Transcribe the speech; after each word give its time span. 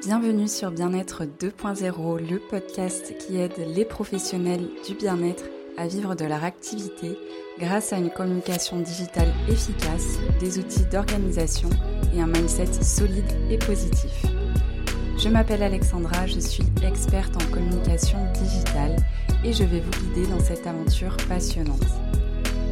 Bienvenue 0.00 0.46
sur 0.46 0.70
Bien-être 0.70 1.24
2.0, 1.24 2.30
le 2.30 2.38
podcast 2.38 3.18
qui 3.18 3.36
aide 3.36 3.58
les 3.74 3.84
professionnels 3.84 4.68
du 4.86 4.94
bien-être 4.94 5.42
à 5.76 5.88
vivre 5.88 6.14
de 6.14 6.24
leur 6.24 6.44
activité 6.44 7.18
grâce 7.58 7.92
à 7.92 7.96
une 7.96 8.10
communication 8.10 8.78
digitale 8.78 9.34
efficace, 9.48 10.20
des 10.38 10.60
outils 10.60 10.84
d'organisation 10.84 11.68
et 12.14 12.20
un 12.20 12.28
mindset 12.28 12.72
solide 12.80 13.32
et 13.50 13.58
positif. 13.58 14.24
Je 15.18 15.28
m'appelle 15.28 15.64
Alexandra, 15.64 16.28
je 16.28 16.38
suis 16.38 16.64
experte 16.86 17.34
en 17.34 17.52
communication 17.52 18.18
digitale 18.34 18.94
et 19.44 19.52
je 19.52 19.64
vais 19.64 19.80
vous 19.80 19.90
guider 19.90 20.28
dans 20.28 20.40
cette 20.40 20.64
aventure 20.68 21.16
passionnante. 21.28 22.07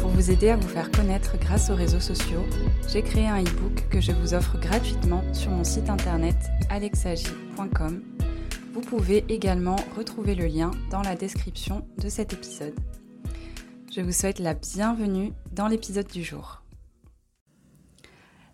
Pour 0.00 0.10
vous 0.10 0.30
aider 0.30 0.48
à 0.48 0.56
vous 0.56 0.68
faire 0.68 0.90
connaître 0.90 1.36
grâce 1.38 1.68
aux 1.68 1.74
réseaux 1.74 2.00
sociaux, 2.00 2.44
j'ai 2.88 3.02
créé 3.02 3.28
un 3.28 3.42
e-book 3.42 3.86
que 3.90 4.00
je 4.00 4.12
vous 4.12 4.32
offre 4.32 4.58
gratuitement 4.58 5.22
sur 5.34 5.50
mon 5.50 5.62
site 5.62 5.90
internet 5.90 6.36
alexagi.com. 6.70 8.02
Vous 8.72 8.80
pouvez 8.80 9.26
également 9.28 9.76
retrouver 9.98 10.34
le 10.34 10.46
lien 10.46 10.70
dans 10.90 11.02
la 11.02 11.16
description 11.16 11.86
de 11.98 12.08
cet 12.08 12.32
épisode. 12.32 12.74
Je 13.94 14.00
vous 14.00 14.12
souhaite 14.12 14.38
la 14.38 14.54
bienvenue 14.54 15.32
dans 15.52 15.68
l'épisode 15.68 16.08
du 16.08 16.24
jour. 16.24 16.62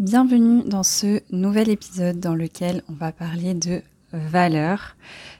Bienvenue 0.00 0.64
dans 0.64 0.82
ce 0.82 1.20
nouvel 1.30 1.68
épisode 1.68 2.18
dans 2.18 2.34
lequel 2.34 2.82
on 2.88 2.94
va 2.94 3.12
parler 3.12 3.54
de 3.54 3.82
valeurs. 4.12 4.96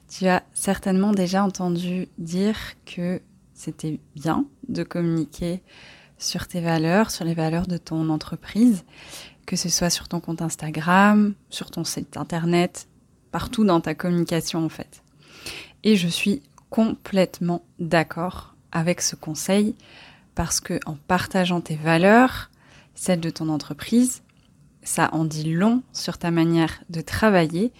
Tu 0.08 0.28
as 0.28 0.44
certainement 0.52 1.10
déjà 1.10 1.42
entendu 1.42 2.06
dire 2.18 2.56
que 2.86 3.20
c'était 3.58 3.98
bien 4.14 4.46
de 4.68 4.84
communiquer 4.84 5.62
sur 6.16 6.46
tes 6.46 6.60
valeurs, 6.60 7.10
sur 7.10 7.24
les 7.24 7.34
valeurs 7.34 7.66
de 7.66 7.76
ton 7.76 8.08
entreprise, 8.08 8.84
que 9.46 9.56
ce 9.56 9.68
soit 9.68 9.90
sur 9.90 10.06
ton 10.06 10.20
compte 10.20 10.42
Instagram, 10.42 11.34
sur 11.50 11.72
ton 11.72 11.82
site 11.82 12.16
internet, 12.16 12.86
partout 13.32 13.64
dans 13.64 13.80
ta 13.80 13.94
communication 13.94 14.64
en 14.64 14.68
fait. 14.68 15.02
Et 15.82 15.96
je 15.96 16.06
suis 16.06 16.42
complètement 16.70 17.64
d'accord 17.80 18.54
avec 18.70 19.00
ce 19.00 19.16
conseil 19.16 19.74
parce 20.36 20.60
que 20.60 20.78
en 20.86 20.94
partageant 20.94 21.60
tes 21.60 21.76
valeurs, 21.76 22.50
celles 22.94 23.20
de 23.20 23.30
ton 23.30 23.48
entreprise, 23.48 24.22
ça 24.84 25.08
en 25.12 25.24
dit 25.24 25.52
long 25.52 25.82
sur 25.92 26.16
ta 26.16 26.30
manière 26.30 26.80
de 26.90 27.00
travailler 27.00 27.72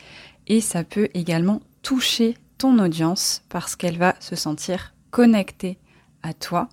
et 0.49 0.61
ça 0.61 0.83
peut 0.83 1.09
également 1.15 1.61
toucher 1.83 2.37
ton 2.57 2.81
audience 2.81 3.43
parce 3.49 3.77
qu'elle 3.77 3.99
va 3.99 4.17
se 4.19 4.35
sentir 4.35 4.93
connectée 5.11 5.79
à 6.23 6.35
toi 6.35 6.69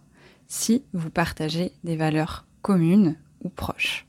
si 0.47 0.83
vous 0.93 1.09
partagez 1.09 1.71
des 1.83 1.95
valeurs 1.95 2.45
communes 2.61 3.15
ou 3.43 3.49
proches. 3.49 4.05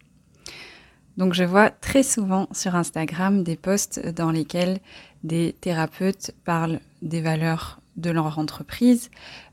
Donc 1.16 1.32
je 1.32 1.44
vois 1.44 1.70
très 1.70 2.02
souvent 2.02 2.46
sur 2.52 2.74
Instagram 2.74 3.42
des 3.42 3.56
posts 3.56 4.06
dans 4.08 4.30
lesquels 4.30 4.80
des 5.24 5.54
thérapeutes 5.60 6.32
parlent 6.44 6.80
des 7.02 7.22
valeurs 7.22 7.80
de 7.96 8.10
leur 8.10 8.38
entreprise 8.38 9.10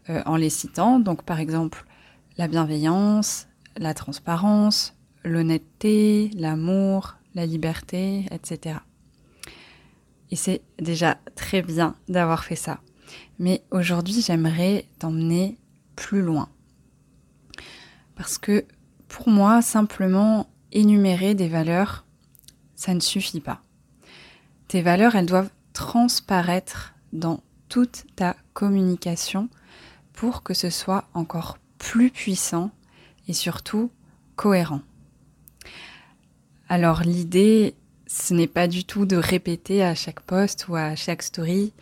euh, 0.09 0.21
en 0.25 0.35
les 0.35 0.49
citant. 0.49 0.99
Donc 0.99 1.23
par 1.23 1.39
exemple 1.39 1.85
la 2.38 2.47
bienveillance, 2.47 3.47
la 3.77 3.94
transparence, 3.94 4.94
l'honnêteté, 5.23 6.31
l'amour, 6.35 7.16
la 7.33 7.45
liberté, 7.45 8.25
etc. 8.31 8.77
Et 10.31 10.35
c'est 10.35 10.61
déjà 10.79 11.17
très 11.35 11.61
bien 11.61 11.95
d'avoir 12.09 12.44
fait 12.44 12.55
ça. 12.55 12.79
Mais 13.39 13.64
aujourd'hui, 13.72 14.22
j'aimerais 14.22 14.86
t'emmener 15.00 15.58
plus 15.95 16.22
loin. 16.22 16.50
Parce 18.16 18.38
que 18.38 18.66
pour 19.08 19.30
moi, 19.30 19.61
simplement 19.61 20.47
énumérer 20.72 21.36
des 21.36 21.47
valeurs, 21.47 22.06
ça 22.75 22.94
ne 22.94 23.00
suffit 23.00 23.39
pas. 23.39 23.61
Tes 24.67 24.81
valeurs, 24.81 25.16
elles 25.16 25.25
doivent 25.25 25.52
transparaître 25.73 26.94
dans 27.11 27.41
toute 27.69 28.06
ta 28.16 28.36
communication 28.53 29.50
pour 30.14 30.44
que 30.44 30.53
ce 30.53 30.69
soit 30.69 31.06
encore 31.14 31.58
plus 31.78 32.09
puissant 32.09 32.72
et 33.28 33.34
surtout 33.34 33.91
cohérent. 34.35 34.81
Alors 36.69 37.01
l'idée, 37.01 37.75
ce 38.07 38.34
n'est 38.34 38.47
pas 38.47 38.68
du 38.68 38.85
tout 38.85 39.06
de 39.06 39.16
répéter 39.16 39.84
à 39.84 39.95
chaque 39.95 40.22
post 40.22 40.68
ou 40.69 40.75
à 40.75 40.95
chaque 40.95 41.24
story, 41.24 41.74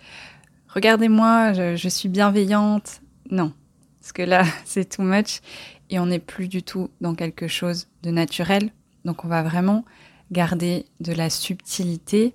regardez-moi, 0.74 1.54
je, 1.54 1.90
suis 1.90 2.10
bienveillante. 2.10 3.02
Non, 3.30 3.54
parce 4.00 4.12
que 4.12 4.22
là, 4.22 4.44
c'est 4.66 4.96
too 4.98 5.04
much 5.04 5.42
et 5.90 6.00
on 6.00 6.08
n'est 6.08 6.20
plus 6.20 6.48
du 6.48 6.64
tout 6.64 6.90
dans 7.02 7.16
quelque 7.16 7.48
chose 7.48 7.88
de 8.04 8.12
naturel. 8.12 8.72
Donc 9.06 9.26
on 9.26 9.28
va 9.28 9.44
vraiment 9.44 9.86
garder 10.32 10.86
de 11.00 11.12
la 11.12 11.30
subtilité 11.30 12.34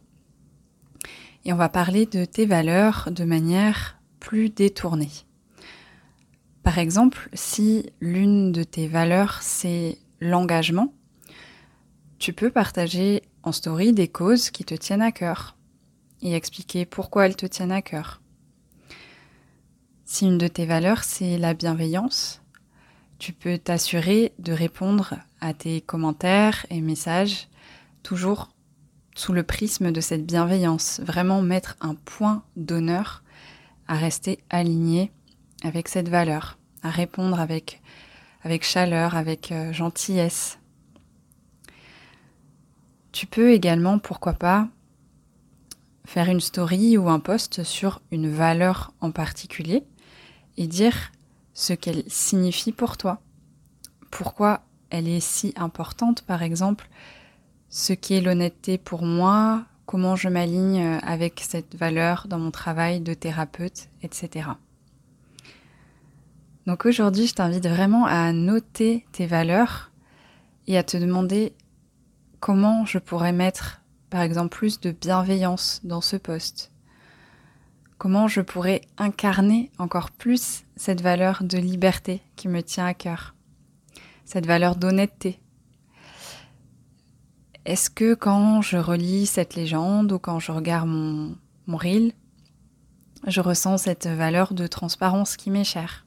et 1.45 1.53
on 1.53 1.57
va 1.57 1.69
parler 1.69 2.07
de 2.07 2.25
tes 2.25 2.45
valeurs 2.45 3.09
de 3.11 3.25
manière 3.25 3.99
plus 4.21 4.51
détournée. 4.51 5.11
Par 6.63 6.79
exemple, 6.79 7.31
si 7.33 7.91
l'une 8.01 8.51
de 8.51 8.65
tes 8.65 8.89
valeurs 8.89 9.39
c'est 9.41 9.99
l'engagement, 10.21 10.93
tu 12.19 12.33
peux 12.33 12.51
partager 12.51 13.23
en 13.43 13.53
story 13.53 13.93
des 13.93 14.09
causes 14.09 14.51
qui 14.51 14.65
te 14.65 14.75
tiennent 14.75 15.03
à 15.03 15.13
cœur 15.13 15.57
et 16.23 16.35
expliquer 16.35 16.85
pourquoi 16.85 17.27
elles 17.27 17.37
te 17.37 17.47
tiennent 17.47 17.73
à 17.73 17.83
cœur. 17.83 18.21
Si 20.09 20.25
une 20.25 20.39
de 20.39 20.47
tes 20.47 20.67
valeurs 20.67 21.03
c'est 21.03 21.37
la 21.37 21.53
bienveillance, 21.53 22.41
tu 23.19 23.33
peux 23.33 23.59
t'assurer 23.59 24.33
de 24.39 24.53
répondre 24.53 25.15
à 25.41 25.53
tes 25.53 25.81
commentaires 25.81 26.65
et 26.71 26.81
messages 26.81 27.49
toujours 28.05 28.49
sous 29.17 29.33
le 29.33 29.43
prisme 29.43 29.91
de 29.91 30.01
cette 30.01 30.25
bienveillance, 30.25 31.01
vraiment 31.03 31.43
mettre 31.43 31.77
un 31.81 31.97
point 31.97 32.45
d'honneur 32.55 33.25
à 33.89 33.97
rester 33.97 34.39
aligné 34.49 35.11
avec 35.65 35.89
cette 35.89 36.09
valeur, 36.09 36.57
à 36.85 36.91
répondre 36.91 37.41
avec, 37.41 37.83
avec 38.45 38.63
chaleur, 38.63 39.17
avec 39.17 39.51
euh, 39.51 39.73
gentillesse. 39.73 40.61
Tu 43.11 43.27
peux 43.27 43.51
également, 43.51 43.99
pourquoi 43.99 44.35
pas, 44.35 44.69
faire 46.05 46.29
une 46.29 46.41
story 46.41 46.97
ou 46.97 47.09
un 47.09 47.19
post 47.19 47.65
sur 47.65 48.03
une 48.13 48.31
valeur 48.31 48.93
en 49.01 49.11
particulier 49.11 49.83
et 50.57 50.67
dire 50.67 51.13
ce 51.55 51.73
qu'elle 51.73 52.05
signifie 52.07 52.73
pour 52.73 52.97
toi. 52.97 53.21
Pourquoi 54.11 54.63
elle 54.91 55.09
est 55.09 55.21
si 55.21 55.53
importante, 55.57 56.23
par 56.23 56.43
exemple, 56.43 56.89
ce 57.69 57.93
qu'est 57.93 58.21
l'honnêteté 58.21 58.79
pour 58.79 59.03
moi, 59.05 59.65
comment 59.87 60.17
je 60.17 60.29
m'aligne 60.29 60.99
avec 61.03 61.43
cette 61.47 61.75
valeur 61.77 62.27
dans 62.29 62.39
mon 62.39 62.51
travail 62.51 63.01
de 63.01 63.15
thérapeute, 63.15 63.89
etc. 64.03 64.51
Donc 66.67 66.85
aujourd'hui, 66.85 67.27
je 67.27 67.35
t'invite 67.35 67.67
vraiment 67.67 68.07
à 68.07 68.33
noter 68.33 69.07
tes 69.13 69.27
valeurs 69.27 69.93
et 70.67 70.77
à 70.77 70.83
te 70.83 70.97
demander 70.97 71.55
comment 72.41 72.85
je 72.85 72.99
pourrais 72.99 73.33
mettre, 73.33 73.81
par 74.11 74.21
exemple, 74.21 74.57
plus 74.57 74.81
de 74.81 74.91
bienveillance 74.91 75.81
dans 75.85 76.01
ce 76.01 76.17
poste 76.17 76.73
comment 77.99 78.29
je 78.29 78.41
pourrais 78.41 78.83
incarner 78.99 79.71
encore 79.79 80.11
plus 80.11 80.65
cette 80.77 81.01
valeur 81.01 81.43
de 81.43 81.59
liberté 81.59 82.23
qui 82.37 82.49
me 82.49 82.63
tient 82.63 82.87
à 82.87 82.95
cœur, 82.95 83.35
cette 84.25 84.47
valeur 84.47 84.77
d'honnêteté. 84.77 85.41
Est-ce 87.65 87.91
que 87.91 88.15
quand 88.15 88.63
je 88.63 88.77
relis 88.77 89.27
cette 89.27 89.55
légende 89.55 90.13
ou 90.13 90.19
quand 90.19 90.39
je 90.39 90.53
regarde 90.53 90.89
mon, 90.89 91.37
mon 91.67 91.77
reel, 91.77 92.13
je 93.27 93.41
ressens 93.41 93.79
cette 93.79 94.07
valeur 94.07 94.55
de 94.55 94.67
transparence 94.67 95.37
qui 95.37 95.51
m'est 95.51 95.65
chère? 95.65 96.07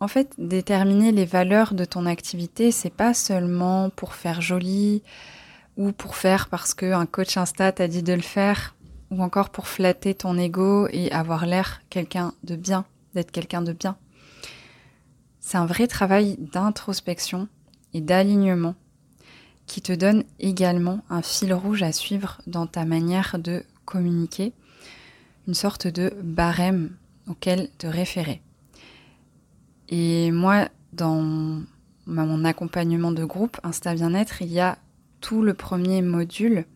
En 0.00 0.06
fait, 0.06 0.34
déterminer 0.38 1.12
les 1.12 1.24
valeurs 1.24 1.72
de 1.72 1.84
ton 1.84 2.04
activité, 2.04 2.70
c'est 2.70 2.90
pas 2.90 3.14
seulement 3.14 3.90
pour 3.90 4.14
faire 4.14 4.42
joli 4.42 5.02
ou 5.76 5.92
pour 5.92 6.14
faire 6.14 6.48
parce 6.48 6.74
qu'un 6.74 7.06
coach 7.06 7.36
Insta 7.36 7.72
t'a 7.72 7.88
dit 7.88 8.02
de 8.02 8.12
le 8.12 8.20
faire 8.20 8.74
ou 9.14 9.22
encore 9.22 9.50
pour 9.50 9.68
flatter 9.68 10.14
ton 10.14 10.36
ego 10.36 10.88
et 10.90 11.10
avoir 11.12 11.46
l'air 11.46 11.82
quelqu'un 11.88 12.34
de 12.42 12.56
bien, 12.56 12.84
d'être 13.14 13.30
quelqu'un 13.30 13.62
de 13.62 13.72
bien. 13.72 13.96
C'est 15.40 15.58
un 15.58 15.66
vrai 15.66 15.86
travail 15.86 16.36
d'introspection 16.52 17.48
et 17.92 18.00
d'alignement 18.00 18.74
qui 19.66 19.80
te 19.80 19.92
donne 19.92 20.24
également 20.40 21.00
un 21.08 21.22
fil 21.22 21.54
rouge 21.54 21.82
à 21.82 21.92
suivre 21.92 22.40
dans 22.46 22.66
ta 22.66 22.84
manière 22.84 23.38
de 23.38 23.62
communiquer, 23.84 24.52
une 25.46 25.54
sorte 25.54 25.86
de 25.86 26.12
barème 26.22 26.90
auquel 27.28 27.70
te 27.78 27.86
référer. 27.86 28.42
Et 29.88 30.32
moi, 30.32 30.68
dans 30.92 31.22
mon 32.06 32.44
accompagnement 32.44 33.12
de 33.12 33.24
groupe 33.24 33.58
Insta 33.62 33.94
Bien-être, 33.94 34.42
il 34.42 34.52
y 34.52 34.60
a 34.60 34.78
tout 35.20 35.42
le 35.42 35.54
premier 35.54 36.02
module 36.02 36.66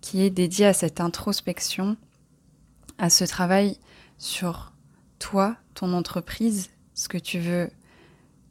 qui 0.00 0.22
est 0.22 0.30
dédié 0.30 0.66
à 0.66 0.72
cette 0.72 1.00
introspection, 1.00 1.96
à 2.98 3.10
ce 3.10 3.24
travail 3.24 3.78
sur 4.18 4.72
toi, 5.18 5.56
ton 5.74 5.92
entreprise, 5.92 6.70
ce 6.94 7.08
que 7.08 7.18
tu 7.18 7.38
veux 7.38 7.70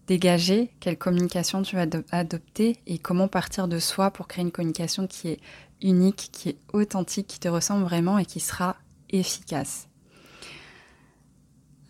dégager, 0.08 0.72
quelle 0.80 0.98
communication 0.98 1.62
tu 1.62 1.76
vas 1.76 1.86
adopter 2.12 2.78
et 2.88 2.98
comment 2.98 3.28
partir 3.28 3.68
de 3.68 3.78
soi 3.78 4.10
pour 4.10 4.28
créer 4.28 4.44
une 4.44 4.52
communication 4.52 5.06
qui 5.06 5.28
est 5.30 5.40
unique, 5.82 6.30
qui 6.32 6.50
est 6.50 6.58
authentique, 6.74 7.28
qui 7.28 7.40
te 7.40 7.48
ressemble 7.48 7.84
vraiment 7.84 8.18
et 8.18 8.26
qui 8.26 8.40
sera 8.40 8.76
efficace. 9.12 9.88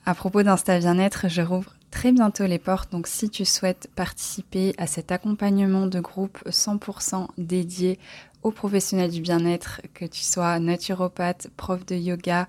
À 0.05 0.15
propos 0.15 0.43
d'Insta 0.43 0.79
Bien-être, 0.79 1.29
je 1.29 1.41
rouvre 1.41 1.75
très 1.91 2.11
bientôt 2.11 2.45
les 2.45 2.59
portes, 2.59 2.91
donc 2.91 3.07
si 3.07 3.29
tu 3.29 3.45
souhaites 3.45 3.89
participer 3.95 4.73
à 4.77 4.87
cet 4.87 5.11
accompagnement 5.11 5.87
de 5.87 5.99
groupe 5.99 6.39
100% 6.47 7.27
dédié 7.37 7.99
aux 8.43 8.51
professionnels 8.51 9.11
du 9.11 9.21
bien-être, 9.21 9.81
que 9.93 10.05
tu 10.05 10.21
sois 10.21 10.59
naturopathe, 10.59 11.49
prof 11.57 11.85
de 11.85 11.95
yoga, 11.95 12.47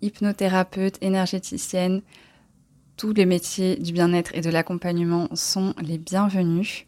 hypnothérapeute, 0.00 0.98
énergéticienne, 1.00 2.02
tous 2.96 3.12
les 3.12 3.26
métiers 3.26 3.76
du 3.76 3.92
bien-être 3.92 4.30
et 4.34 4.40
de 4.40 4.50
l'accompagnement 4.50 5.28
sont 5.34 5.74
les 5.80 5.98
bienvenus. 5.98 6.86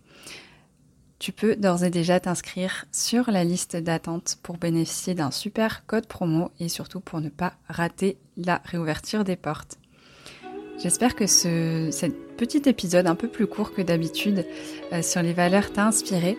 Tu 1.19 1.33
peux 1.33 1.57
d'ores 1.57 1.85
et 1.85 1.91
déjà 1.91 2.21
t'inscrire 2.21 2.85
sur 2.93 3.31
la 3.31 3.45
liste 3.45 3.77
d'attente 3.77 4.37
pour 4.43 4.59
bénéficier 4.59 5.15
d'un 5.15 5.31
super 5.31 5.87
code 5.87 6.07
promo 6.07 6.51
et 6.61 6.69
surtout 6.69 7.01
pour 7.01 7.21
ne 7.21 7.31
pas 7.31 7.55
rater 7.69 8.19
la 8.37 8.61
réouverture 8.65 9.25
des 9.25 9.37
portes. 9.37 9.79
J'espère 10.83 11.15
que 11.15 11.27
ce 11.27 11.89
petit 12.37 12.69
épisode 12.69 13.07
un 13.07 13.15
peu 13.15 13.29
plus 13.29 13.47
court 13.47 13.73
que 13.73 13.81
d'habitude 13.81 14.45
euh, 14.93 15.03
sur 15.03 15.23
les 15.23 15.33
valeurs 15.33 15.73
t'a 15.73 15.87
inspiré. 15.87 16.37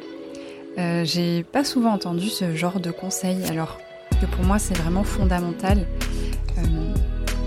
Euh, 0.77 1.05
j'ai 1.05 1.43
pas 1.43 1.63
souvent 1.63 1.93
entendu 1.93 2.27
ce 2.27 2.55
genre 2.55 2.79
de 2.79 2.91
conseils 2.91 3.43
alors 3.45 3.79
que 4.19 4.25
pour 4.25 4.43
moi 4.43 4.59
c'est 4.59 4.77
vraiment 4.77 5.03
fondamental 5.03 5.87
euh, 6.57 6.93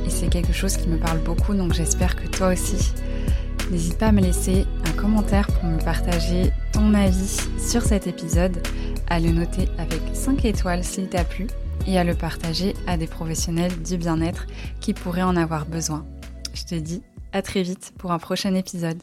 et 0.07 0.11
c'est 0.11 0.29
quelque 0.29 0.53
chose 0.53 0.77
qui 0.79 0.89
me 0.89 0.97
parle 0.97 1.19
beaucoup 1.19 1.55
donc 1.55 1.75
j'espère 1.75 2.17
que 2.17 2.27
toi 2.27 2.53
aussi. 2.53 2.93
N'hésite 3.71 3.99
pas 3.99 4.07
à 4.07 4.13
me 4.13 4.23
laisser 4.23 4.65
un 4.87 4.93
commentaire 4.93 5.47
pour 5.47 5.65
me 5.65 5.79
partager 5.79 6.53
ton 6.73 6.95
avis 6.95 7.37
sur 7.59 7.83
cet 7.83 8.07
épisode, 8.07 8.67
à 9.09 9.21
le 9.21 9.31
noter 9.31 9.69
avec 9.77 10.01
5 10.15 10.47
étoiles 10.47 10.85
s'il 10.85 11.09
t'a 11.09 11.25
plu 11.25 11.49
et 11.87 11.99
à 11.99 12.05
le 12.05 12.15
partager 12.15 12.75
à 12.87 12.97
des 12.97 13.07
professionnels 13.07 13.83
du 13.83 13.99
bien-être 13.99 14.47
qui 14.81 14.95
pourraient 14.95 15.23
en 15.23 15.37
avoir 15.37 15.67
besoin. 15.67 16.07
Je 16.55 16.65
te 16.65 16.75
dis 16.77 17.03
à 17.33 17.43
très 17.43 17.63
vite 17.63 17.93
pour 17.99 18.13
un 18.13 18.19
prochain 18.19 18.55
épisode. 18.55 19.03